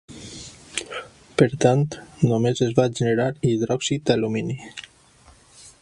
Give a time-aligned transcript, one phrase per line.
[1.41, 1.83] Per tant,
[2.31, 4.59] només es va generar hidròxid d'alumini.